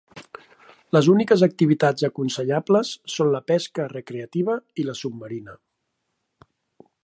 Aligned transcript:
Les 0.95 1.09
úniques 1.11 1.43
activitats 1.47 2.07
aconsellables 2.07 2.95
són 3.17 3.29
la 3.35 3.43
pesca 3.53 3.87
recreativa 3.93 4.57
i 4.85 4.89
la 4.89 4.99
submarina. 5.03 5.59